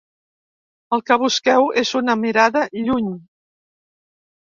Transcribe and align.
El 0.97 1.03
que 1.09 1.17
busqueu 1.25 1.69
és 1.83 1.93
una 2.01 2.17
mirada 2.25 2.67
lluny. 2.83 3.15